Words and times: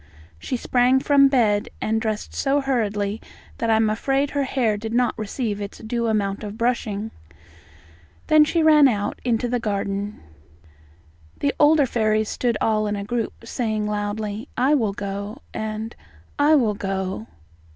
She 0.39 0.57
sprang 0.57 0.99
from 0.99 1.27
bed 1.27 1.69
and 1.79 2.01
dressed 2.01 2.33
so 2.33 2.59
hurriedly 2.59 3.21
that 3.59 3.69
I 3.69 3.75
am 3.75 3.87
afraid 3.87 4.31
her 4.31 4.45
hair 4.45 4.75
did 4.75 4.95
not 4.95 5.15
receive 5.15 5.61
its 5.61 5.77
due 5.77 6.07
amount 6.07 6.43
of 6.43 6.57
brushing. 6.57 7.11
Then 8.25 8.43
she 8.43 8.63
ran 8.63 8.87
out 8.87 9.21
into 9.23 9.47
the 9.47 9.59
garden. 9.59 10.19
The 11.37 11.53
older 11.59 11.85
fairies 11.85 12.29
stood 12.29 12.57
all 12.59 12.87
in 12.87 12.95
a 12.95 13.03
group, 13.05 13.45
saying 13.45 13.85
loudly 13.85 14.47
"I 14.57 14.73
will 14.73 14.93
go," 14.93 15.43
and 15.53 15.95
"I 16.39 16.55
will 16.55 16.73
go." 16.73 17.27